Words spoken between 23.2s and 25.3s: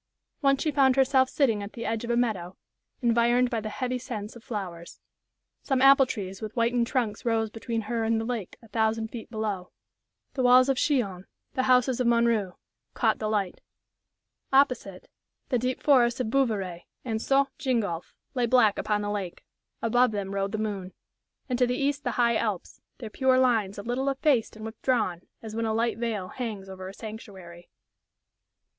lines a little effaced and withdrawn,